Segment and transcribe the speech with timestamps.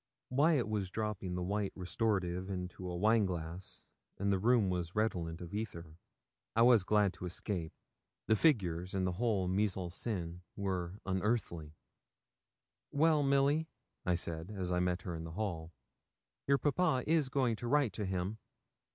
[0.31, 3.83] Wyat was dropping the 'white' restorative into a wine glass
[4.17, 5.99] and the room was redolent of ether.
[6.55, 7.71] I was glad to escape.
[8.25, 11.75] The figures and whole mise en scène were unearthly.
[12.91, 13.69] 'Well, Milly,'
[14.03, 15.71] I said, as I met her in the hall,
[16.47, 18.39] 'your papa is going to write to him.'